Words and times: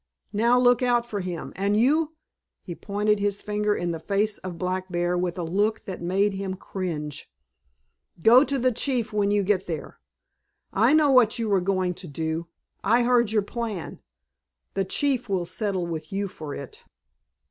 Now 0.33 0.59
look 0.59 0.81
out 0.81 1.05
for 1.05 1.19
him. 1.19 1.53
And 1.55 1.77
you"—he 1.77 2.73
pointed 2.73 3.19
his 3.19 3.39
finger 3.43 3.75
in 3.75 3.91
the 3.91 3.99
face 3.99 4.39
of 4.39 4.57
Black 4.57 4.91
Bear 4.91 5.15
with 5.15 5.37
a 5.37 5.43
look 5.43 5.81
that 5.85 6.01
made 6.01 6.33
him 6.33 6.55
cringe, 6.55 7.29
"go 8.23 8.43
to 8.43 8.57
the 8.57 8.71
chief 8.71 9.13
when 9.13 9.29
you 9.29 9.43
get 9.43 9.67
there. 9.67 9.99
I 10.73 10.95
know 10.95 11.11
what 11.11 11.37
you 11.37 11.49
were 11.49 11.61
going 11.61 11.93
to 11.93 12.07
do. 12.07 12.47
I 12.83 13.03
heard 13.03 13.31
your 13.31 13.43
plan. 13.43 13.99
The 14.73 14.85
chief 14.85 15.29
will 15.29 15.45
settle 15.45 15.85
with 15.85 16.11
you 16.11 16.27
for 16.27 16.55
it." 16.55 16.83